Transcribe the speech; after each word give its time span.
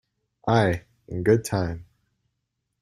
Aye, 0.47 0.85
in 1.09 1.21
good 1.21 1.43
time. 1.45 1.85